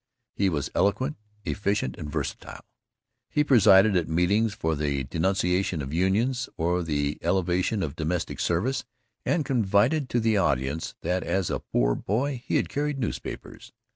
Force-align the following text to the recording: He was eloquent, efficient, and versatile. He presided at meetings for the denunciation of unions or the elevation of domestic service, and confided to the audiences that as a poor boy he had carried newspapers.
He 0.35 0.49
was 0.49 0.71
eloquent, 0.73 1.15
efficient, 1.45 1.95
and 1.95 2.11
versatile. 2.11 2.61
He 3.29 3.43
presided 3.43 3.95
at 3.95 4.09
meetings 4.09 4.55
for 4.55 4.75
the 4.75 5.03
denunciation 5.03 5.79
of 5.79 5.93
unions 5.93 6.49
or 6.57 6.81
the 6.81 7.19
elevation 7.21 7.83
of 7.83 7.95
domestic 7.95 8.39
service, 8.39 8.83
and 9.27 9.45
confided 9.45 10.09
to 10.09 10.19
the 10.19 10.37
audiences 10.37 10.95
that 11.03 11.21
as 11.21 11.51
a 11.51 11.59
poor 11.59 11.93
boy 11.93 12.41
he 12.43 12.55
had 12.55 12.67
carried 12.67 12.97
newspapers. 12.97 13.73